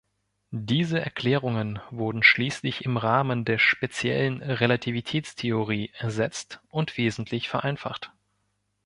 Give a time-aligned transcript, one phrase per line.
[0.49, 8.11] Diese Erklärungen wurden schließlich im Rahmen der speziellen Relativitätstheorie ersetzt und wesentlich vereinfacht.